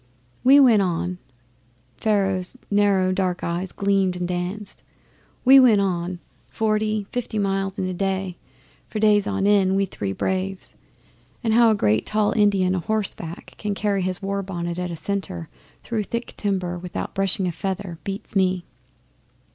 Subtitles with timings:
[0.43, 1.19] 'We went on.'
[1.97, 4.81] Pharaoh's narrow dark eyes gleamed and danced.
[5.45, 8.35] 'We went on forty, fifty miles a day,
[8.87, 10.73] for days on end we three braves.
[11.43, 14.89] And how a great tall Indian a horse back can carry his war bonnet at
[14.89, 15.47] a canter
[15.83, 18.65] through thick timber without brushing a feather beats me!